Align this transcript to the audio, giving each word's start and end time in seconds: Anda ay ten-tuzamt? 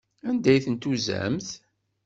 Anda 0.29 0.49
ay 0.51 0.59
ten-tuzamt? 0.65 1.47